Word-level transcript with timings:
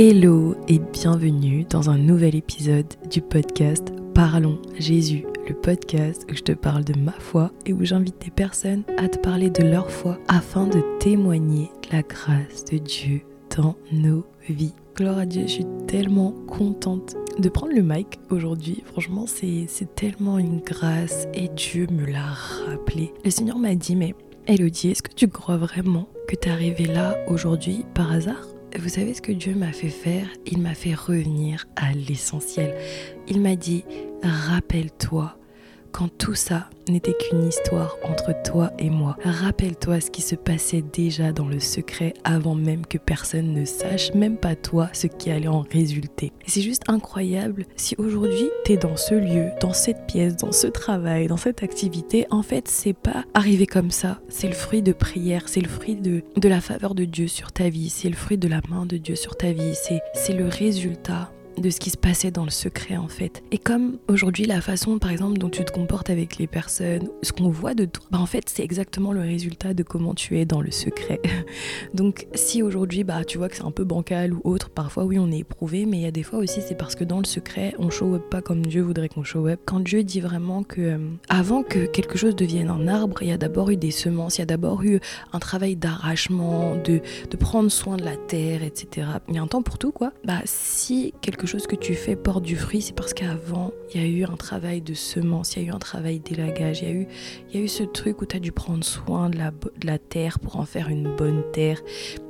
Hello 0.00 0.54
et 0.68 0.78
bienvenue 0.78 1.64
dans 1.68 1.90
un 1.90 1.98
nouvel 1.98 2.36
épisode 2.36 2.86
du 3.10 3.20
podcast 3.20 3.92
Parlons 4.14 4.62
Jésus, 4.78 5.26
le 5.48 5.56
podcast 5.56 6.24
où 6.30 6.36
je 6.36 6.42
te 6.42 6.52
parle 6.52 6.84
de 6.84 6.96
ma 6.96 7.10
foi 7.10 7.50
et 7.66 7.72
où 7.72 7.84
j'invite 7.84 8.22
des 8.24 8.30
personnes 8.30 8.84
à 8.96 9.08
te 9.08 9.18
parler 9.18 9.50
de 9.50 9.64
leur 9.64 9.90
foi 9.90 10.16
afin 10.28 10.68
de 10.68 10.84
témoigner 11.00 11.72
la 11.90 12.02
grâce 12.02 12.64
de 12.66 12.78
Dieu 12.78 13.22
dans 13.56 13.74
nos 13.90 14.24
vies. 14.48 14.74
Gloire 14.94 15.18
à 15.18 15.26
Dieu, 15.26 15.42
je 15.48 15.52
suis 15.54 15.66
tellement 15.88 16.30
contente 16.46 17.16
de 17.36 17.48
prendre 17.48 17.74
le 17.74 17.82
mic 17.82 18.20
aujourd'hui. 18.30 18.84
Franchement, 18.84 19.24
c'est 19.26 19.66
tellement 19.96 20.38
une 20.38 20.60
grâce 20.60 21.26
et 21.34 21.48
Dieu 21.48 21.88
me 21.90 22.06
l'a 22.06 22.34
rappelé. 22.68 23.12
Le 23.24 23.32
Seigneur 23.32 23.58
m'a 23.58 23.74
dit, 23.74 23.96
mais 23.96 24.14
Elodie, 24.46 24.90
est-ce 24.90 25.02
que 25.02 25.12
tu 25.12 25.26
crois 25.26 25.56
vraiment 25.56 26.06
que 26.28 26.36
tu 26.36 26.48
es 26.48 26.52
arrivée 26.52 26.86
là 26.86 27.18
aujourd'hui 27.26 27.84
par 27.94 28.12
hasard? 28.12 28.46
Vous 28.76 28.88
savez 28.88 29.14
ce 29.14 29.22
que 29.22 29.32
Dieu 29.32 29.54
m'a 29.54 29.72
fait 29.72 29.88
faire? 29.88 30.28
Il 30.46 30.58
m'a 30.58 30.74
fait 30.74 30.94
revenir 30.94 31.66
à 31.76 31.92
l'essentiel. 31.92 32.74
Il 33.26 33.40
m'a 33.40 33.56
dit, 33.56 33.84
rappelle-toi 34.22 35.37
quand 35.98 36.16
tout 36.16 36.36
ça 36.36 36.70
n'était 36.88 37.12
qu'une 37.12 37.42
histoire 37.42 37.96
entre 38.04 38.32
toi 38.44 38.70
et 38.78 38.88
moi. 38.88 39.16
Rappelle-toi 39.24 40.00
ce 40.00 40.12
qui 40.12 40.22
se 40.22 40.36
passait 40.36 40.84
déjà 40.92 41.32
dans 41.32 41.48
le 41.48 41.58
secret 41.58 42.14
avant 42.22 42.54
même 42.54 42.86
que 42.86 42.98
personne 42.98 43.52
ne 43.52 43.64
sache, 43.64 44.14
même 44.14 44.36
pas 44.36 44.54
toi, 44.54 44.90
ce 44.92 45.08
qui 45.08 45.32
allait 45.32 45.48
en 45.48 45.62
résulter. 45.72 46.30
C'est 46.46 46.60
juste 46.60 46.84
incroyable 46.86 47.66
si 47.74 47.96
aujourd'hui 47.98 48.48
tu 48.64 48.74
es 48.74 48.76
dans 48.76 48.96
ce 48.96 49.16
lieu, 49.16 49.48
dans 49.60 49.72
cette 49.72 50.06
pièce, 50.06 50.36
dans 50.36 50.52
ce 50.52 50.68
travail, 50.68 51.26
dans 51.26 51.36
cette 51.36 51.64
activité. 51.64 52.28
En 52.30 52.44
fait, 52.44 52.68
c'est 52.68 52.92
pas 52.92 53.24
arrivé 53.34 53.66
comme 53.66 53.90
ça. 53.90 54.20
C'est 54.28 54.46
le 54.46 54.54
fruit 54.54 54.82
de 54.82 54.92
prière, 54.92 55.48
c'est 55.48 55.60
le 55.60 55.68
fruit 55.68 55.96
de, 55.96 56.22
de 56.36 56.48
la 56.48 56.60
faveur 56.60 56.94
de 56.94 57.06
Dieu 57.06 57.26
sur 57.26 57.50
ta 57.50 57.70
vie, 57.70 57.90
c'est 57.90 58.08
le 58.08 58.14
fruit 58.14 58.38
de 58.38 58.46
la 58.46 58.60
main 58.68 58.86
de 58.86 58.98
Dieu 58.98 59.16
sur 59.16 59.36
ta 59.36 59.50
vie, 59.50 59.74
c'est 60.14 60.32
le 60.32 60.46
résultat 60.46 61.32
de 61.60 61.70
ce 61.70 61.80
qui 61.80 61.90
se 61.90 61.96
passait 61.96 62.30
dans 62.30 62.44
le 62.44 62.50
secret 62.50 62.96
en 62.96 63.08
fait. 63.08 63.42
Et 63.50 63.58
comme 63.58 63.98
aujourd'hui 64.08 64.44
la 64.44 64.60
façon 64.60 64.98
par 64.98 65.10
exemple 65.10 65.38
dont 65.38 65.48
tu 65.48 65.64
te 65.64 65.72
comportes 65.72 66.10
avec 66.10 66.38
les 66.38 66.46
personnes, 66.46 67.08
ce 67.22 67.32
qu'on 67.32 67.48
voit 67.48 67.74
de 67.74 67.84
toi, 67.84 68.04
bah 68.10 68.18
en 68.18 68.26
fait 68.26 68.48
c'est 68.48 68.62
exactement 68.62 69.12
le 69.12 69.20
résultat 69.20 69.74
de 69.74 69.82
comment 69.82 70.14
tu 70.14 70.38
es 70.38 70.44
dans 70.44 70.60
le 70.60 70.70
secret. 70.70 71.20
Donc 71.94 72.26
si 72.34 72.62
aujourd'hui 72.62 73.04
bah 73.04 73.24
tu 73.24 73.38
vois 73.38 73.48
que 73.48 73.56
c'est 73.56 73.64
un 73.64 73.70
peu 73.70 73.84
bancal 73.84 74.32
ou 74.32 74.40
autre, 74.44 74.70
parfois 74.70 75.04
oui 75.04 75.18
on 75.18 75.30
est 75.30 75.38
éprouvé, 75.38 75.86
mais 75.86 75.98
il 75.98 76.02
y 76.02 76.06
a 76.06 76.10
des 76.10 76.22
fois 76.22 76.38
aussi 76.38 76.60
c'est 76.60 76.76
parce 76.76 76.94
que 76.94 77.04
dans 77.04 77.18
le 77.18 77.24
secret 77.24 77.74
on 77.78 77.90
show 77.90 78.14
up 78.14 78.22
pas 78.30 78.42
comme 78.42 78.64
Dieu 78.64 78.82
voudrait 78.82 79.08
qu'on 79.08 79.24
show 79.24 79.48
up. 79.48 79.60
Quand 79.64 79.80
Dieu 79.80 80.02
dit 80.04 80.20
vraiment 80.20 80.62
que 80.62 80.80
euh, 80.80 80.98
avant 81.28 81.62
que 81.62 81.86
quelque 81.86 82.16
chose 82.16 82.36
devienne 82.36 82.68
un 82.68 82.88
arbre, 82.88 83.22
il 83.22 83.28
y 83.28 83.32
a 83.32 83.38
d'abord 83.38 83.70
eu 83.70 83.76
des 83.76 83.90
semences, 83.90 84.38
il 84.38 84.40
y 84.40 84.42
a 84.42 84.46
d'abord 84.46 84.82
eu 84.82 85.00
un 85.32 85.38
travail 85.38 85.76
d'arrachement, 85.76 86.76
de, 86.76 87.00
de 87.30 87.36
prendre 87.36 87.70
soin 87.70 87.96
de 87.96 88.04
la 88.04 88.16
terre, 88.16 88.62
etc. 88.62 89.06
Il 89.28 89.34
y 89.34 89.38
a 89.38 89.42
un 89.42 89.46
temps 89.46 89.62
pour 89.62 89.78
tout 89.78 89.92
quoi. 89.92 90.12
Bah 90.24 90.40
si 90.44 91.14
quelque 91.20 91.46
que 91.56 91.76
tu 91.76 91.94
fais 91.94 92.14
porte 92.14 92.44
du 92.44 92.56
fruit, 92.56 92.82
c'est 92.82 92.94
parce 92.94 93.14
qu'avant, 93.14 93.72
il 93.94 94.00
y 94.00 94.04
a 94.04 94.06
eu 94.06 94.24
un 94.24 94.36
travail 94.36 94.82
de 94.82 94.92
semence, 94.92 95.56
il 95.56 95.62
y 95.62 95.64
a 95.64 95.68
eu 95.68 95.74
un 95.74 95.78
travail 95.78 96.20
d'élagage, 96.20 96.82
il 96.82 96.88
y 96.88 96.90
a 96.90 96.94
eu, 96.94 97.06
y 97.54 97.56
a 97.56 97.60
eu 97.60 97.68
ce 97.68 97.84
truc 97.84 98.20
où 98.20 98.26
tu 98.26 98.36
as 98.36 98.40
dû 98.40 98.52
prendre 98.52 98.84
soin 98.84 99.30
de 99.30 99.38
la 99.86 99.98
terre 99.98 100.38
pour 100.40 100.56
en 100.56 100.66
faire 100.66 100.88
une 100.88 101.16
bonne 101.16 101.42
terre 101.52 101.80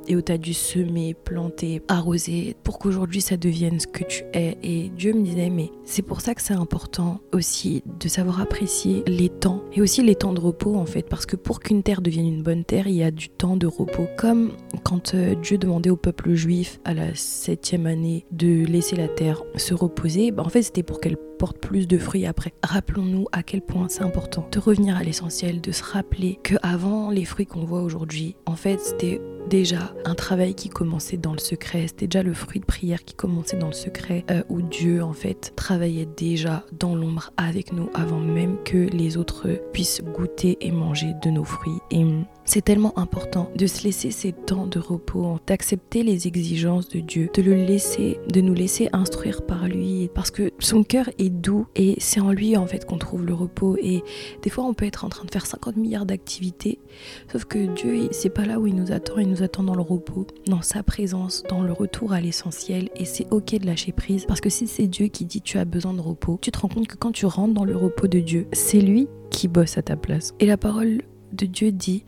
et 0.09 0.15
où 0.15 0.21
tu 0.21 0.31
as 0.31 0.37
dû 0.37 0.53
semer, 0.53 1.13
planter, 1.13 1.81
arroser 1.87 2.55
pour 2.63 2.79
qu'aujourd'hui 2.79 3.21
ça 3.21 3.37
devienne 3.37 3.79
ce 3.79 3.87
que 3.87 4.03
tu 4.03 4.23
es. 4.33 4.57
Et 4.63 4.89
Dieu 4.89 5.13
me 5.13 5.23
disait, 5.23 5.49
mais 5.49 5.71
c'est 5.85 6.01
pour 6.01 6.19
ça 6.21 6.35
que 6.35 6.41
c'est 6.41 6.53
important 6.53 7.21
aussi 7.31 7.83
de 7.99 8.07
savoir 8.09 8.41
apprécier 8.41 9.03
les 9.07 9.29
temps 9.29 9.63
et 9.73 9.81
aussi 9.81 10.03
les 10.03 10.15
temps 10.15 10.33
de 10.33 10.41
repos 10.41 10.75
en 10.75 10.85
fait, 10.85 11.03
parce 11.03 11.25
que 11.25 11.35
pour 11.35 11.59
qu'une 11.59 11.83
terre 11.83 12.01
devienne 12.01 12.27
une 12.27 12.43
bonne 12.43 12.65
terre, 12.65 12.87
il 12.87 12.95
y 12.95 13.03
a 13.03 13.11
du 13.11 13.29
temps 13.29 13.55
de 13.55 13.67
repos. 13.67 14.07
Comme 14.17 14.51
quand 14.83 15.13
euh, 15.13 15.35
Dieu 15.35 15.57
demandait 15.57 15.91
au 15.91 15.95
peuple 15.95 16.33
juif 16.33 16.79
à 16.83 16.93
la 16.93 17.13
septième 17.13 17.85
année 17.85 18.25
de 18.31 18.65
laisser 18.65 18.95
la 18.95 19.07
terre 19.07 19.43
se 19.55 19.73
reposer, 19.73 20.31
bah, 20.31 20.43
en 20.43 20.49
fait 20.49 20.63
c'était 20.63 20.83
pour 20.83 20.99
qu'elle 20.99 21.17
porte 21.39 21.57
plus 21.57 21.87
de 21.87 21.97
fruits 21.97 22.25
après. 22.25 22.53
Rappelons-nous 22.61 23.25
à 23.31 23.41
quel 23.41 23.61
point 23.61 23.87
c'est 23.87 24.03
important 24.03 24.47
de 24.51 24.59
revenir 24.59 24.97
à 24.97 25.03
l'essentiel, 25.03 25.61
de 25.61 25.71
se 25.71 25.83
rappeler 25.83 26.37
que 26.43 26.55
avant 26.61 27.09
les 27.09 27.25
fruits 27.25 27.47
qu'on 27.47 27.63
voit 27.63 27.81
aujourd'hui, 27.81 28.35
en 28.45 28.55
fait 28.55 28.79
c'était 28.79 29.21
déjà 29.49 29.95
un 30.05 30.15
travail 30.15 30.53
qui 30.53 30.69
commençait 30.69 31.17
dans 31.17 31.31
le 31.31 31.39
secret, 31.39 31.87
c'était 31.87 32.07
déjà 32.07 32.23
le 32.23 32.33
fruit 32.33 32.59
de 32.59 32.65
prière 32.65 33.03
qui 33.03 33.15
commençait 33.15 33.57
dans 33.57 33.67
le 33.67 33.73
secret, 33.73 34.25
euh, 34.29 34.43
où 34.49 34.61
Dieu 34.61 35.01
en 35.01 35.13
fait 35.13 35.53
travaillait 35.55 36.07
déjà 36.17 36.65
dans 36.77 36.93
l'ombre 36.93 37.31
avec 37.37 37.71
nous 37.73 37.89
avant 37.93 38.19
même 38.19 38.57
que 38.63 38.77
les 38.77 39.17
autres 39.17 39.47
puissent 39.71 40.01
goûter 40.03 40.57
et 40.61 40.71
manger 40.71 41.13
de 41.23 41.29
nos 41.29 41.45
fruits. 41.45 41.79
Et 41.89 42.03
c'est 42.49 42.63
tellement 42.63 42.97
important 42.97 43.51
de 43.55 43.67
se 43.67 43.83
laisser 43.83 44.09
ces 44.09 44.31
temps 44.33 44.65
de 44.65 44.79
repos, 44.79 45.37
d'accepter 45.45 46.01
les 46.01 46.25
exigences 46.25 46.89
de 46.89 46.99
Dieu, 46.99 47.29
de 47.31 47.43
le 47.43 47.53
laisser, 47.53 48.19
de 48.27 48.41
nous 48.41 48.55
laisser 48.55 48.89
instruire 48.91 49.43
par 49.45 49.67
lui, 49.67 50.09
parce 50.15 50.31
que 50.31 50.49
son 50.57 50.81
cœur 50.83 51.11
est 51.19 51.29
doux 51.29 51.67
et 51.75 51.93
c'est 51.99 52.19
en 52.19 52.31
lui 52.31 52.57
en 52.57 52.65
fait 52.65 52.85
qu'on 52.85 52.97
trouve 52.97 53.23
le 53.23 53.35
repos. 53.35 53.77
Et 53.79 54.01
des 54.41 54.49
fois, 54.49 54.63
on 54.63 54.73
peut 54.73 54.85
être 54.85 55.05
en 55.05 55.09
train 55.09 55.25
de 55.25 55.31
faire 55.31 55.45
50 55.45 55.77
milliards 55.77 56.07
d'activités, 56.07 56.79
sauf 57.31 57.45
que 57.45 57.67
Dieu, 57.75 58.09
c'est 58.09 58.31
pas 58.31 58.45
là 58.45 58.59
où 58.59 58.65
il 58.65 58.75
nous 58.75 58.91
attend, 58.91 59.19
il 59.19 59.29
nous 59.29 59.43
attend 59.43 59.61
dans 59.61 59.75
le 59.75 59.83
repos, 59.83 60.25
dans 60.47 60.63
sa 60.63 60.81
présence, 60.81 61.43
dans 61.49 61.61
le 61.61 61.71
retour 61.71 62.13
à 62.13 62.19
l'essentiel. 62.19 62.89
Et 62.95 63.05
c'est 63.05 63.27
ok 63.29 63.59
de 63.59 63.67
lâcher 63.67 63.91
prise, 63.91 64.25
parce 64.25 64.41
que 64.41 64.49
si 64.49 64.65
c'est 64.65 64.87
Dieu 64.87 65.05
qui 65.05 65.25
dit 65.25 65.41
tu 65.41 65.59
as 65.59 65.65
besoin 65.65 65.93
de 65.93 66.01
repos, 66.01 66.39
tu 66.41 66.49
te 66.49 66.57
rends 66.57 66.69
compte 66.69 66.87
que 66.87 66.97
quand 66.97 67.11
tu 67.11 67.27
rentres 67.27 67.53
dans 67.53 67.65
le 67.65 67.77
repos 67.77 68.07
de 68.07 68.19
Dieu, 68.19 68.47
c'est 68.53 68.81
lui 68.81 69.07
qui 69.29 69.47
bosse 69.47 69.77
à 69.77 69.83
ta 69.83 69.95
place. 69.95 70.33
Et 70.39 70.47
la 70.47 70.57
parole 70.57 71.03
de 71.33 71.45
Dieu 71.45 71.71
dit 71.71 72.03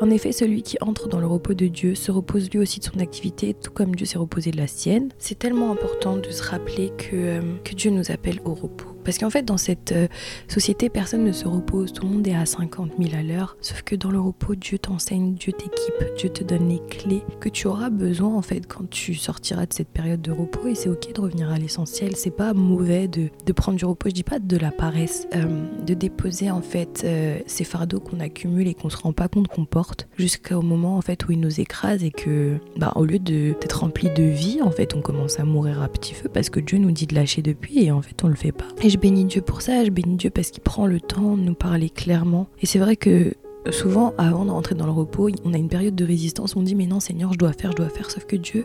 En 0.00 0.10
effet, 0.10 0.32
celui 0.32 0.62
qui 0.62 0.76
entre 0.80 1.08
dans 1.08 1.20
le 1.20 1.26
repos 1.26 1.54
de 1.54 1.66
Dieu 1.66 1.94
se 1.94 2.10
repose 2.10 2.50
lui 2.50 2.58
aussi 2.58 2.80
de 2.80 2.84
son 2.84 2.98
activité, 3.00 3.54
tout 3.54 3.70
comme 3.70 3.94
Dieu 3.94 4.06
s'est 4.06 4.18
reposé 4.18 4.50
de 4.50 4.56
la 4.56 4.66
sienne. 4.66 5.10
C'est 5.18 5.38
tellement 5.38 5.70
important 5.72 6.16
de 6.16 6.30
se 6.30 6.42
rappeler 6.42 6.92
que, 6.96 7.14
euh, 7.14 7.40
Dieu 7.74 7.90
nous 7.90 8.10
appelle 8.10 8.40
au 8.44 8.54
repos. 8.54 8.95
Parce 9.06 9.18
qu'en 9.18 9.30
fait, 9.30 9.44
dans 9.44 9.56
cette 9.56 9.92
euh, 9.92 10.08
société, 10.48 10.90
personne 10.90 11.22
ne 11.22 11.30
se 11.30 11.46
repose, 11.46 11.92
tout 11.92 12.04
le 12.04 12.12
monde 12.12 12.26
est 12.26 12.34
à 12.34 12.44
50 12.44 12.90
000 13.00 13.14
à 13.16 13.22
l'heure. 13.22 13.56
Sauf 13.60 13.82
que 13.82 13.94
dans 13.94 14.10
le 14.10 14.18
repos, 14.18 14.56
Dieu 14.56 14.78
t'enseigne, 14.78 15.34
Dieu 15.34 15.52
t'équipe, 15.52 16.16
Dieu 16.18 16.28
te 16.28 16.42
donne 16.42 16.68
les 16.68 16.80
clés 16.90 17.22
que 17.38 17.48
tu 17.48 17.68
auras 17.68 17.88
besoin 17.88 18.34
en 18.34 18.42
fait 18.42 18.66
quand 18.66 18.90
tu 18.90 19.14
sortiras 19.14 19.66
de 19.66 19.72
cette 19.72 19.90
période 19.90 20.20
de 20.20 20.32
repos. 20.32 20.66
Et 20.66 20.74
c'est 20.74 20.88
ok 20.88 21.12
de 21.14 21.20
revenir 21.20 21.50
à 21.50 21.58
l'essentiel. 21.58 22.16
C'est 22.16 22.32
pas 22.32 22.52
mauvais 22.52 23.06
de, 23.06 23.28
de, 23.46 23.52
prendre 23.52 23.78
du 23.78 23.84
repos. 23.84 24.08
Je 24.08 24.14
dis 24.14 24.24
pas 24.24 24.40
de 24.40 24.56
la 24.56 24.72
paresse, 24.72 25.28
euh, 25.36 25.44
de 25.86 25.94
déposer 25.94 26.50
en 26.50 26.60
fait 26.60 27.02
euh, 27.04 27.38
ces 27.46 27.62
fardeaux 27.62 28.00
qu'on 28.00 28.18
accumule 28.18 28.66
et 28.66 28.74
qu'on 28.74 28.90
se 28.90 28.96
rend 28.96 29.12
pas 29.12 29.28
compte 29.28 29.46
qu'on 29.46 29.66
porte 29.66 30.08
jusqu'au 30.18 30.62
moment 30.62 30.96
en 30.96 31.00
fait 31.00 31.28
où 31.28 31.30
ils 31.30 31.40
nous 31.40 31.60
écrasent 31.60 32.02
et 32.02 32.10
que, 32.10 32.56
bah, 32.76 32.92
au 32.96 33.04
lieu 33.04 33.20
d'être 33.20 33.78
rempli 33.80 34.10
de 34.10 34.24
vie, 34.24 34.62
en 34.62 34.72
fait, 34.72 34.96
on 34.96 35.00
commence 35.00 35.38
à 35.38 35.44
mourir 35.44 35.80
à 35.80 35.86
petit 35.86 36.12
feu 36.12 36.28
parce 36.28 36.50
que 36.50 36.58
Dieu 36.58 36.78
nous 36.78 36.90
dit 36.90 37.06
de 37.06 37.14
lâcher 37.14 37.40
depuis 37.40 37.84
et 37.84 37.92
en 37.92 38.02
fait 38.02 38.24
on 38.24 38.28
le 38.28 38.34
fait 38.34 38.50
pas 38.50 38.66
je 38.96 39.00
bénis 39.02 39.26
Dieu 39.26 39.42
pour 39.42 39.60
ça, 39.60 39.84
je 39.84 39.90
bénis 39.90 40.16
Dieu 40.16 40.30
parce 40.30 40.50
qu'il 40.50 40.62
prend 40.62 40.86
le 40.86 41.00
temps 41.00 41.36
de 41.36 41.42
nous 41.42 41.54
parler 41.54 41.90
clairement. 41.90 42.46
Et 42.62 42.66
c'est 42.66 42.78
vrai 42.78 42.96
que 42.96 43.34
souvent, 43.70 44.14
avant 44.16 44.46
de 44.46 44.50
rentrer 44.50 44.74
dans 44.74 44.86
le 44.86 44.92
repos, 44.92 45.28
on 45.44 45.52
a 45.52 45.58
une 45.58 45.68
période 45.68 45.94
de 45.94 46.04
résistance, 46.06 46.56
on 46.56 46.62
dit 46.62 46.74
mais 46.74 46.86
non 46.86 46.98
Seigneur, 46.98 47.30
je 47.34 47.38
dois 47.38 47.52
faire, 47.52 47.72
je 47.72 47.76
dois 47.76 47.90
faire, 47.90 48.10
sauf 48.10 48.24
que 48.24 48.36
Dieu, 48.36 48.64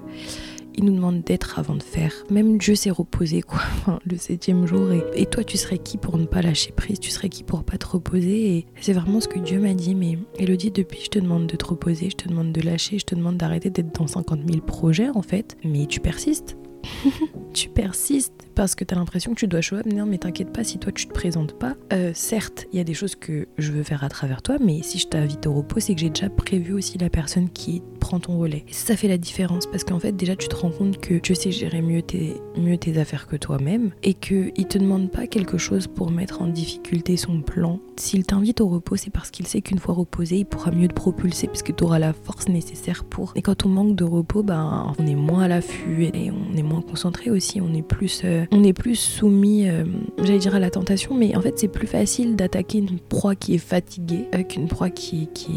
il 0.74 0.86
nous 0.86 0.96
demande 0.96 1.22
d'être 1.22 1.60
avant 1.60 1.76
de 1.76 1.84
faire. 1.84 2.14
Même 2.30 2.58
Dieu 2.58 2.76
s'est 2.76 2.92
reposé, 2.92 3.42
quoi, 3.42 3.60
le 4.06 4.16
septième 4.16 4.66
jour. 4.66 4.88
Et, 5.16 5.26
toi, 5.26 5.44
tu 5.44 5.58
serais 5.58 5.80
qui 5.80 5.98
pour 5.98 6.18
ne 6.18 6.24
pas 6.24 6.42
lâcher 6.42 6.72
prise? 6.72 7.02
Tu 7.02 7.10
serais 7.10 7.28
qui 7.28 7.44
pour 7.44 7.66
pas 7.66 7.78
te 7.78 7.88
reposer? 7.88 8.56
Et 8.56 8.66
c'est 8.80 8.94
vraiment 8.94 9.20
ce 9.20 9.28
que 9.28 9.40
Dieu 9.40 9.60
m'a 9.60 9.74
dit. 9.74 9.96
Mais 9.96 10.18
Elodie, 10.40 10.72
depuis, 10.72 11.02
je 11.04 11.10
te 11.10 11.20
demande 11.20 11.48
de 11.48 11.58
te 11.58 11.66
reposer, 11.66 12.10
je 12.10 12.16
te 12.16 12.30
demande 12.30 12.54
de 12.54 12.62
lâcher, 12.62 13.00
je 13.00 13.06
te 13.06 13.16
demande 13.16 13.36
d'arrêter 13.36 13.70
d'être 13.70 14.00
dans 14.00 14.08
50 14.08 14.40
000 14.48 14.62
projets, 14.62 15.10
en 15.10 15.24
fait. 15.24 15.58
Mais 15.66 15.88
tu 15.88 16.00
persistes. 16.00 16.56
tu 17.54 17.70
persistes 17.70 18.34
parce 18.56 18.76
que 18.76 18.84
tu 18.84 18.94
as 18.94 18.98
l'impression 18.98 19.34
que 19.34 19.40
tu 19.40 19.48
dois 19.48 19.62
show 19.62 19.78
up. 19.78 19.86
Non, 19.86 20.06
mais 20.06 20.18
t'inquiète 20.18 20.52
pas, 20.52 20.64
si 20.64 20.78
toi 20.78 20.92
tu 20.92 21.08
te 21.08 21.14
présentes 21.14 21.58
pas, 21.58 21.76
euh, 21.94 22.12
certes, 22.14 22.68
il 22.72 22.78
y 22.78 22.80
a 22.80 22.84
des 22.84 22.94
choses 22.94 23.16
que 23.16 23.48
je 23.58 23.72
veux 23.72 23.84
faire 23.84 24.04
à 24.04 24.10
travers 24.10 24.42
toi, 24.42 24.58
mais 24.60 24.82
si 24.84 25.00
je 25.00 25.08
t'invite 25.08 25.48
au 25.48 25.54
repos, 25.54 25.80
c'est 25.80 25.96
que 25.96 26.02
j'ai 26.02 26.10
déjà 26.10 26.30
prévu 26.30 26.74
aussi 26.74 26.98
la 26.98 27.10
personne 27.10 27.50
qui 27.50 27.82
prend 28.02 28.20
ton 28.20 28.38
relais. 28.38 28.66
Et 28.68 28.74
ça 28.74 28.98
fait 28.98 29.08
la 29.08 29.18
différence 29.18 29.66
parce 29.68 29.86
qu'en 29.86 30.00
fait, 30.00 30.12
déjà, 30.12 30.36
tu 30.36 30.50
te 30.50 30.56
rends 30.56 30.72
compte 30.72 30.98
que 30.98 31.20
tu 31.20 31.34
sais 31.36 31.52
gérer 31.52 31.82
mieux 31.82 32.02
tes, 32.02 32.34
mieux 32.58 32.76
tes 32.76 32.98
affaires 32.98 33.28
que 33.28 33.38
toi-même 33.38 33.92
et 34.04 34.14
qu'il 34.14 34.52
te 34.68 34.78
demande 34.78 35.10
pas 35.10 35.28
quelque 35.28 35.58
chose 35.58 35.88
pour 35.88 36.12
mettre 36.12 36.42
en 36.42 36.48
difficulté 36.48 37.16
son 37.16 37.42
plan. 37.42 37.80
S'il 37.96 38.26
t'invite 38.26 38.60
au 38.60 38.68
repos, 38.68 38.98
c'est 38.98 39.12
parce 39.12 39.32
qu'il 39.32 39.48
sait 39.48 39.62
qu'une 39.62 39.80
fois 39.80 39.94
reposé, 39.94 40.40
il 40.40 40.46
pourra 40.46 40.72
mieux 40.72 40.88
te 40.88 40.94
propulser 40.94 41.48
parce 41.48 41.62
que 41.64 41.72
tu 41.72 41.84
auras 41.84 42.00
la 42.00 42.12
force 42.12 42.50
nécessaire 42.50 43.06
pour. 43.06 43.34
Et 43.36 43.42
quand 43.42 43.66
on 43.66 43.70
manque 43.70 43.96
de 43.96 44.04
repos, 44.04 44.44
ben, 44.44 44.94
on 44.98 45.08
est 45.08 45.16
moins 45.16 45.44
à 45.44 45.48
l'affût 45.48 46.06
et 46.06 46.32
on 46.32 46.58
est 46.58 46.64
moins 46.64 46.82
concentré 46.82 47.30
aussi, 47.30 47.62
on 47.62 47.74
est 47.74 47.84
plus, 47.84 48.22
euh, 48.26 48.46
on 48.52 48.64
est 48.64 48.74
plus 48.74 48.96
soumis, 48.96 49.70
euh, 49.70 49.86
j'allais 50.18 50.40
dire 50.40 50.56
à 50.56 50.60
la 50.60 50.72
tentation, 50.72 51.16
mais 51.16 51.36
en 51.36 51.42
fait 51.42 51.60
c'est 51.60 51.68
plus 51.68 51.88
facile 51.88 52.36
d'attaquer 52.36 52.80
une 52.80 53.00
proie 53.00 53.36
qui 53.36 53.54
est 53.54 53.60
fatiguée 53.60 54.26
qu'une 54.50 54.68
proie 54.68 54.90
qui, 54.90 55.28
qui, 55.34 55.52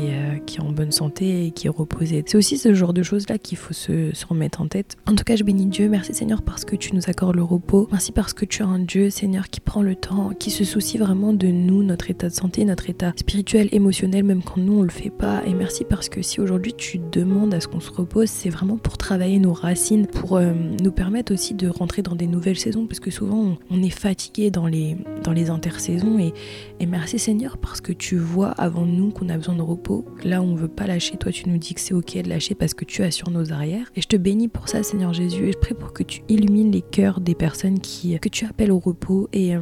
qui 0.46 0.58
est 0.58 0.60
en 0.60 0.70
bonne 0.70 0.92
santé 0.92 1.46
et 1.46 1.50
qui 1.50 1.68
est 1.68 1.70
reposée. 1.70 2.22
C'est 2.34 2.38
aussi 2.38 2.58
ce 2.58 2.74
genre 2.74 2.92
de 2.92 3.04
choses-là 3.04 3.38
qu'il 3.38 3.56
faut 3.56 3.72
se, 3.72 4.10
remettre 4.26 4.60
en 4.60 4.66
tête. 4.66 4.96
En 5.06 5.14
tout 5.14 5.22
cas, 5.22 5.36
je 5.36 5.44
bénis 5.44 5.66
Dieu, 5.66 5.88
merci 5.88 6.12
Seigneur 6.12 6.42
parce 6.42 6.64
que 6.64 6.74
tu 6.74 6.92
nous 6.92 7.02
accordes 7.06 7.36
le 7.36 7.44
repos, 7.44 7.86
merci 7.92 8.10
parce 8.10 8.32
que 8.32 8.44
tu 8.44 8.62
es 8.62 8.64
un 8.64 8.80
Dieu, 8.80 9.08
Seigneur, 9.08 9.50
qui 9.50 9.60
prend 9.60 9.82
le 9.82 9.94
temps, 9.94 10.30
qui 10.36 10.50
se 10.50 10.64
soucie 10.64 10.98
vraiment 10.98 11.32
de 11.32 11.46
nous, 11.46 11.84
notre 11.84 12.10
état 12.10 12.28
de 12.28 12.34
santé, 12.34 12.64
notre 12.64 12.90
état 12.90 13.12
spirituel, 13.14 13.68
émotionnel, 13.70 14.24
même 14.24 14.42
quand 14.42 14.56
nous 14.56 14.80
on 14.80 14.82
le 14.82 14.90
fait 14.90 15.10
pas. 15.10 15.44
Et 15.46 15.54
merci 15.54 15.84
parce 15.84 16.08
que 16.08 16.22
si 16.22 16.40
aujourd'hui 16.40 16.74
tu 16.76 16.98
demandes 17.12 17.54
à 17.54 17.60
ce 17.60 17.68
qu'on 17.68 17.78
se 17.78 17.92
repose, 17.92 18.30
c'est 18.30 18.50
vraiment 18.50 18.78
pour 18.78 18.98
travailler 18.98 19.38
nos 19.38 19.52
racines, 19.52 20.08
pour 20.08 20.36
euh, 20.36 20.54
nous 20.82 20.90
permettre 20.90 21.32
aussi 21.32 21.54
de 21.54 21.68
rentrer 21.68 22.02
dans 22.02 22.16
des 22.16 22.26
nouvelles 22.26 22.58
saisons, 22.58 22.88
parce 22.88 22.98
que 22.98 23.12
souvent 23.12 23.58
on, 23.70 23.80
est 23.80 23.90
fatigué 23.90 24.50
dans 24.50 24.66
les, 24.66 24.96
dans 25.22 25.30
les 25.30 25.50
intersaisons. 25.50 26.18
Et, 26.18 26.32
et 26.80 26.86
merci 26.86 27.20
Seigneur 27.20 27.58
parce 27.58 27.80
que 27.80 27.92
tu 27.92 28.16
vois 28.16 28.50
avant 28.50 28.86
nous 28.86 29.12
qu'on 29.12 29.28
a 29.28 29.36
besoin 29.36 29.54
de 29.54 29.62
repos. 29.62 30.04
Là 30.24 30.42
on 30.42 30.56
veut 30.56 30.66
pas 30.66 30.88
lâcher, 30.88 31.16
toi 31.16 31.30
tu 31.30 31.48
nous 31.48 31.58
dis 31.58 31.74
que 31.74 31.80
c'est 31.80 31.94
ok 31.94 32.23
lâcher 32.28 32.54
parce 32.54 32.74
que 32.74 32.84
tu 32.84 33.02
as 33.02 33.10
sur 33.10 33.30
nos 33.30 33.52
arrières. 33.52 33.90
Et 33.96 34.02
je 34.02 34.08
te 34.08 34.16
bénis 34.16 34.48
pour 34.48 34.68
ça 34.68 34.82
Seigneur 34.82 35.12
Jésus 35.12 35.48
et 35.48 35.52
je 35.52 35.58
prie 35.58 35.74
pour 35.74 35.92
que 35.92 36.02
tu 36.02 36.22
illumines 36.28 36.70
les 36.70 36.82
cœurs 36.82 37.20
des 37.20 37.34
personnes 37.34 37.80
qui, 37.80 38.18
que 38.18 38.28
tu 38.28 38.44
appelles 38.46 38.72
au 38.72 38.78
repos 38.78 39.28
et 39.32 39.54
euh, 39.56 39.60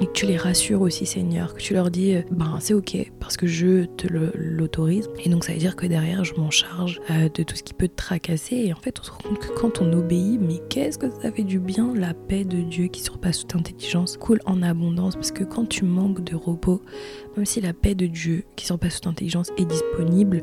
et 0.00 0.06
que 0.06 0.12
tu 0.12 0.26
les 0.26 0.36
rassures 0.36 0.80
aussi 0.80 1.06
Seigneur, 1.06 1.54
que 1.54 1.60
tu 1.60 1.74
leur 1.74 1.90
dis 1.90 2.14
euh, 2.14 2.22
ben 2.30 2.58
c'est 2.60 2.74
ok 2.74 3.12
parce 3.20 3.36
que 3.36 3.46
je 3.46 3.84
te 3.84 4.08
l'autorise. 4.08 5.08
Et 5.24 5.28
donc 5.28 5.44
ça 5.44 5.52
veut 5.52 5.58
dire 5.58 5.76
que 5.76 5.86
derrière 5.86 6.24
je 6.24 6.34
m'en 6.34 6.50
charge 6.50 7.00
euh, 7.10 7.28
de 7.28 7.42
tout 7.42 7.54
ce 7.54 7.62
qui 7.62 7.74
peut 7.74 7.88
te 7.88 7.94
tracasser. 7.94 8.56
Et 8.56 8.72
en 8.72 8.76
fait 8.76 8.98
on 9.00 9.04
se 9.04 9.10
rend 9.10 9.18
compte 9.18 9.38
que 9.38 9.52
quand 9.52 9.80
on 9.80 9.92
obéit 9.92 10.40
mais 10.40 10.60
qu'est-ce 10.68 10.98
que 10.98 11.10
ça 11.22 11.30
fait 11.30 11.44
du 11.44 11.60
bien 11.60 11.94
la 11.94 12.14
paix 12.14 12.44
de 12.44 12.62
Dieu 12.62 12.88
qui 12.88 13.02
surpasse 13.02 13.40
toute 13.40 13.54
intelligence 13.54 14.16
coule 14.16 14.40
en 14.44 14.62
abondance. 14.62 15.14
Parce 15.14 15.30
que 15.30 15.44
quand 15.44 15.68
tu 15.68 15.84
manques 15.84 16.24
de 16.24 16.34
repos 16.34 16.82
même 17.36 17.46
si 17.46 17.60
la 17.60 17.72
paix 17.72 17.94
de 17.94 18.06
Dieu 18.06 18.44
qui 18.56 18.66
surpasse 18.66 18.96
toute 18.96 19.06
intelligence 19.06 19.50
est 19.56 19.64
disponible 19.64 20.42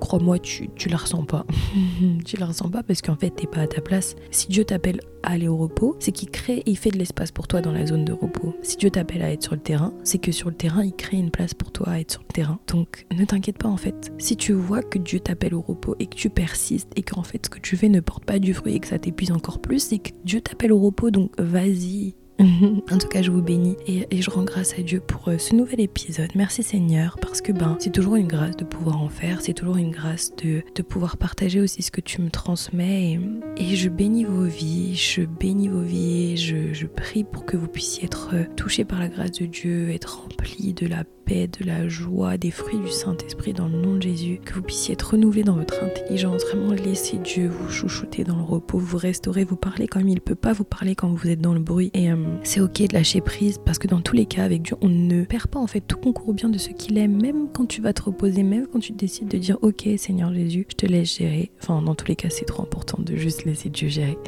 crois-moi, 0.00 0.38
tu, 0.38 0.70
tu 0.74 0.88
la 0.88 0.96
ressens 0.96 1.24
pas. 1.24 1.46
tu 2.24 2.36
la 2.36 2.46
ressens 2.46 2.70
pas 2.70 2.82
parce 2.82 3.02
qu'en 3.02 3.16
fait, 3.16 3.30
t'es 3.30 3.46
pas 3.46 3.60
à 3.60 3.66
ta 3.66 3.80
place. 3.80 4.16
Si 4.30 4.48
Dieu 4.48 4.64
t'appelle 4.64 5.00
à 5.22 5.32
aller 5.32 5.48
au 5.48 5.56
repos, 5.56 5.96
c'est 6.00 6.12
qu'il 6.12 6.30
crée 6.30 6.58
et 6.58 6.70
il 6.70 6.76
fait 6.76 6.90
de 6.90 6.98
l'espace 6.98 7.30
pour 7.30 7.46
toi 7.46 7.60
dans 7.60 7.72
la 7.72 7.86
zone 7.86 8.04
de 8.04 8.12
repos. 8.12 8.54
Si 8.62 8.76
Dieu 8.76 8.90
t'appelle 8.90 9.22
à 9.22 9.30
être 9.30 9.42
sur 9.42 9.54
le 9.54 9.60
terrain, 9.60 9.92
c'est 10.02 10.18
que 10.18 10.32
sur 10.32 10.48
le 10.48 10.56
terrain, 10.56 10.82
il 10.84 10.94
crée 10.94 11.18
une 11.18 11.30
place 11.30 11.54
pour 11.54 11.70
toi 11.70 11.90
à 11.90 12.00
être 12.00 12.12
sur 12.12 12.22
le 12.22 12.32
terrain. 12.32 12.58
Donc, 12.68 13.06
ne 13.16 13.24
t'inquiète 13.24 13.58
pas 13.58 13.68
en 13.68 13.76
fait. 13.76 14.12
Si 14.18 14.36
tu 14.36 14.52
vois 14.52 14.82
que 14.82 14.98
Dieu 14.98 15.20
t'appelle 15.20 15.54
au 15.54 15.60
repos 15.60 15.94
et 15.98 16.06
que 16.06 16.16
tu 16.16 16.30
persistes 16.30 16.90
et 16.96 17.02
qu'en 17.02 17.22
fait, 17.22 17.46
ce 17.46 17.50
que 17.50 17.60
tu 17.60 17.76
fais 17.76 17.88
ne 17.88 18.00
porte 18.00 18.24
pas 18.24 18.38
du 18.38 18.54
fruit 18.54 18.74
et 18.74 18.80
que 18.80 18.88
ça 18.88 18.98
t'épuise 18.98 19.32
encore 19.32 19.60
plus, 19.60 19.80
c'est 19.80 19.98
que 19.98 20.10
Dieu 20.24 20.40
t'appelle 20.40 20.72
au 20.72 20.80
repos. 20.80 21.10
Donc, 21.10 21.30
vas-y, 21.38 22.14
en 22.40 22.98
tout 22.98 23.08
cas, 23.08 23.22
je 23.22 23.30
vous 23.30 23.42
bénis 23.42 23.76
et, 23.86 24.06
je 24.20 24.30
rends 24.30 24.44
grâce 24.44 24.78
à 24.78 24.82
Dieu 24.82 25.00
pour 25.00 25.28
euh, 25.28 25.38
ce 25.38 25.54
nouvel 25.54 25.80
épisode. 25.80 26.30
Merci 26.34 26.62
Seigneur, 26.62 27.16
parce 27.20 27.40
que 27.40 27.52
ben, 27.52 27.76
c'est 27.78 27.92
toujours 27.92 28.16
une 28.16 28.26
grâce 28.26 28.56
de 28.56 28.64
pouvoir 28.64 29.02
en 29.02 29.08
faire, 29.08 29.40
c'est 29.40 29.52
toujours 29.52 29.76
une 29.76 29.90
grâce 29.90 30.34
de, 30.36 30.62
pouvoir 30.82 31.16
partager 31.16 31.60
aussi 31.60 31.82
ce 31.82 31.90
que 31.90 32.00
tu 32.00 32.20
me 32.20 32.30
transmets. 32.30 33.18
Et, 33.56 33.76
je 33.76 33.88
bénis 33.88 34.24
vos 34.24 34.44
vies, 34.44 34.94
je 34.96 35.22
bénis 35.22 35.68
vos 35.68 35.82
vies, 35.82 36.36
je, 36.36 36.72
je 36.72 36.86
prie 36.86 37.24
pour 37.24 37.44
que 37.44 37.56
vous 37.56 37.68
puissiez 37.68 38.04
être 38.04 38.30
euh, 38.34 38.44
touchés 38.56 38.84
par 38.84 38.98
la 38.98 39.08
grâce 39.08 39.32
de 39.32 39.46
Dieu, 39.46 39.90
être 39.90 40.22
remplis 40.22 40.72
de 40.72 40.86
la 40.86 41.04
de 41.30 41.64
la 41.64 41.88
joie, 41.88 42.36
des 42.36 42.50
fruits 42.50 42.80
du 42.80 42.90
Saint-Esprit 42.90 43.52
dans 43.52 43.68
le 43.68 43.78
nom 43.78 43.94
de 43.94 44.02
Jésus, 44.02 44.40
que 44.44 44.54
vous 44.54 44.62
puissiez 44.62 44.94
être 44.94 45.12
renouvelés 45.12 45.44
dans 45.44 45.54
votre 45.54 45.82
intelligence, 45.84 46.44
vraiment 46.44 46.72
laisser 46.72 47.18
Dieu 47.18 47.48
vous 47.48 47.68
chouchouter 47.68 48.24
dans 48.24 48.36
le 48.36 48.42
repos, 48.42 48.78
vous 48.78 48.96
restaurer, 48.96 49.44
vous 49.44 49.56
parler 49.56 49.86
comme 49.86 50.08
il 50.08 50.20
peut 50.20 50.34
pas 50.34 50.52
vous 50.52 50.64
parler 50.64 50.96
quand 50.96 51.08
vous 51.08 51.28
êtes 51.28 51.40
dans 51.40 51.54
le 51.54 51.60
bruit. 51.60 51.90
Et 51.94 52.10
euh, 52.10 52.16
c'est 52.42 52.60
ok 52.60 52.88
de 52.88 52.94
lâcher 52.94 53.20
prise 53.20 53.58
parce 53.64 53.78
que 53.78 53.86
dans 53.86 54.00
tous 54.00 54.16
les 54.16 54.26
cas, 54.26 54.42
avec 54.42 54.62
Dieu, 54.62 54.76
on 54.80 54.88
ne 54.88 55.24
perd 55.24 55.46
pas 55.46 55.60
en 55.60 55.68
fait 55.68 55.80
tout 55.80 55.98
concourt 55.98 56.34
bien 56.34 56.48
de 56.48 56.58
ce 56.58 56.70
qu'il 56.70 56.98
aime, 56.98 57.20
même 57.20 57.48
quand 57.52 57.66
tu 57.66 57.80
vas 57.80 57.92
te 57.92 58.02
reposer, 58.02 58.42
même 58.42 58.66
quand 58.66 58.80
tu 58.80 58.92
décides 58.92 59.28
de 59.28 59.38
dire 59.38 59.56
ok 59.62 59.88
Seigneur 59.98 60.34
Jésus, 60.34 60.66
je 60.68 60.74
te 60.74 60.86
laisse 60.86 61.16
gérer. 61.16 61.52
Enfin, 61.62 61.80
dans 61.80 61.94
tous 61.94 62.08
les 62.08 62.16
cas, 62.16 62.28
c'est 62.30 62.44
trop 62.44 62.62
important 62.62 63.00
de 63.00 63.14
juste 63.14 63.44
laisser 63.44 63.68
Dieu 63.68 63.88
gérer. 63.88 64.18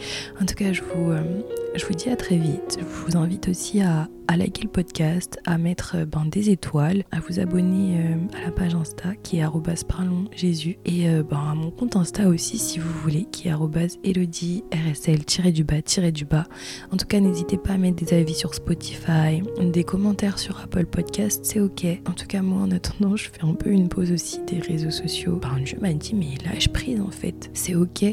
En 0.41 0.47
tout 0.47 0.55
cas, 0.55 0.73
je 0.73 0.83
vous, 0.83 1.11
euh, 1.11 1.23
je 1.75 1.87
vous 1.87 1.95
dis 1.95 2.09
à 2.11 2.17
très 2.17 2.37
vite. 2.37 2.79
Je 2.79 2.85
vous 2.85 3.17
invite 3.17 3.49
aussi 3.49 3.81
à 3.81 4.09
liker 4.37 4.63
le 4.63 4.69
podcast, 4.69 5.39
à 5.45 5.59
mettre 5.59 5.97
euh, 5.97 6.05
ben, 6.07 6.25
des 6.27 6.51
étoiles, 6.51 7.05
à 7.11 7.21
vous 7.21 7.39
abonner 7.41 7.99
euh, 7.99 8.39
à 8.39 8.47
la 8.47 8.51
page 8.51 8.75
Insta 8.75 9.15
qui 9.23 9.39
est 9.39 9.45
Jésus 10.35 10.79
et 10.85 11.09
euh, 11.09 11.23
ben, 11.23 11.51
à 11.51 11.55
mon 11.55 11.71
compte 11.71 11.97
Insta 11.97 12.29
aussi 12.29 12.59
si 12.59 12.79
vous 12.79 12.91
voulez 13.03 13.27
qui 13.31 13.49
est 13.49 13.53
Elodie 14.05 14.65
RSL 14.73 15.53
du 15.53 15.65
bas 15.65 15.83
du 16.13 16.25
bas. 16.25 16.45
En 16.91 16.97
tout 16.97 17.07
cas, 17.07 17.21
n'hésitez 17.21 17.59
pas 17.59 17.73
à 17.73 17.79
mettre 17.79 18.03
des 18.03 18.15
avis 18.15 18.35
sur 18.35 18.55
Spotify, 18.55 19.43
des 19.61 19.85
commentaires 19.85 20.39
sur 20.39 20.61
Apple 20.61 20.87
Podcast, 20.87 21.45
c'est 21.45 21.61
ok. 21.61 21.85
En 22.09 22.13
tout 22.13 22.27
cas, 22.27 22.43
moi 22.43 22.63
en 22.63 22.71
attendant, 22.71 23.17
je 23.17 23.29
fais 23.31 23.43
un 23.43 23.55
peu 23.55 23.71
une 23.71 23.89
pause 23.89 24.13
aussi 24.13 24.41
des 24.47 24.61
réseaux 24.61 24.91
sociaux. 24.91 25.41
Ben, 25.43 25.63
Dieu 25.63 25.79
m'a 25.81 25.93
dit, 25.93 26.15
mais 26.15 26.35
lâche 26.45 26.69
prise 26.69 27.01
en 27.01 27.11
fait, 27.11 27.51
c'est 27.55 27.75
ok. 27.75 28.05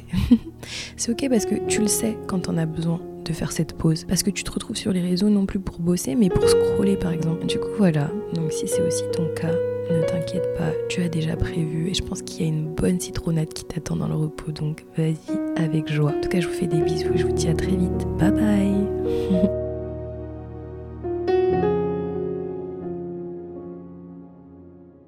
c'est 0.97 1.11
ok 1.11 1.29
parce 1.29 1.45
que 1.45 1.55
tu 1.67 1.81
le 1.81 1.87
sais 1.87 2.17
quand 2.27 2.49
on 2.49 2.57
a 2.57 2.65
besoin 2.65 2.99
de 3.29 3.33
faire 3.33 3.51
cette 3.51 3.73
pause. 3.73 4.05
Parce 4.05 4.23
que 4.23 4.31
tu 4.31 4.43
te 4.43 4.51
retrouves 4.51 4.75
sur 4.75 4.91
les 4.91 5.01
réseaux 5.01 5.29
non 5.29 5.45
plus 5.45 5.59
pour 5.59 5.79
bosser, 5.79 6.15
mais 6.15 6.29
pour 6.29 6.47
scroller 6.49 6.97
par 6.97 7.11
exemple. 7.11 7.45
Du 7.45 7.59
coup, 7.59 7.69
voilà. 7.77 8.09
Donc 8.33 8.51
si 8.51 8.67
c'est 8.67 8.81
aussi 8.81 9.03
ton 9.13 9.27
cas, 9.35 9.53
ne 9.91 10.03
t'inquiète 10.03 10.53
pas, 10.57 10.71
tu 10.89 11.01
as 11.01 11.09
déjà 11.09 11.35
prévu 11.35 11.89
et 11.89 11.93
je 11.93 12.03
pense 12.03 12.21
qu'il 12.21 12.41
y 12.41 12.45
a 12.45 12.47
une 12.49 12.73
bonne 12.73 12.99
citronnade 12.99 13.53
qui 13.53 13.65
t'attend 13.65 13.95
dans 13.95 14.07
le 14.07 14.15
repos. 14.15 14.51
Donc 14.51 14.85
vas-y 14.97 15.17
avec 15.55 15.91
joie. 15.91 16.13
En 16.17 16.21
tout 16.21 16.29
cas, 16.29 16.39
je 16.39 16.47
vous 16.47 16.53
fais 16.53 16.67
des 16.67 16.81
bisous 16.81 17.13
et 17.13 17.17
je 17.17 17.25
vous 17.25 17.33
dis 17.33 17.47
à 17.47 17.53
très 17.53 17.71
vite. 17.71 18.07
Bye 18.17 18.31
bye 18.31 19.49